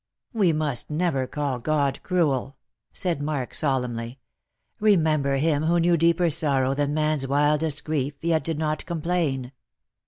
"We 0.33 0.51
must 0.51 0.89
never 0.89 1.27
call 1.27 1.59
God 1.59 2.01
cruel," 2.01 2.57
said 2.91 3.21
Mark 3.21 3.53
solemnly." 3.53 4.17
Remember 4.79 5.35
Him 5.37 5.61
who 5.65 5.79
knew 5.79 5.95
deeper 5.95 6.31
sorrow 6.31 6.73
than 6.73 6.95
man's 6.95 7.27
wildest 7.27 7.85
grief, 7.85 8.15
yet 8.23 8.43
did 8.43 8.57
not 8.57 8.83
complain." 8.87 9.51